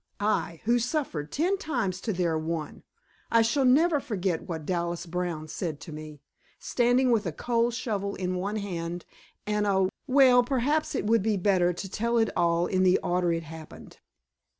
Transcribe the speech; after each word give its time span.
I, 0.19 0.61
who 0.63 0.79
suffered 0.79 1.31
ten 1.31 1.59
times 1.59 2.01
to 2.01 2.11
their 2.11 2.35
one! 2.35 2.81
I 3.29 3.43
shall 3.43 3.65
never 3.65 3.99
forget 3.99 4.47
what 4.49 4.65
Dallas 4.65 5.05
Brown 5.05 5.47
said 5.47 5.79
to 5.81 5.91
me, 5.91 6.23
standing 6.57 7.11
with 7.11 7.27
a 7.27 7.31
coal 7.31 7.69
shovel 7.69 8.15
in 8.15 8.33
one 8.33 8.55
hand 8.55 9.05
and 9.45 9.67
a 9.67 9.89
well, 10.07 10.43
perhaps 10.43 10.95
it 10.95 11.05
would 11.05 11.21
be 11.21 11.37
better 11.37 11.71
to 11.73 11.87
tell 11.87 12.17
it 12.17 12.31
all 12.35 12.65
in 12.65 12.81
the 12.81 12.97
order 13.03 13.31
it 13.31 13.43
happened. 13.43 13.99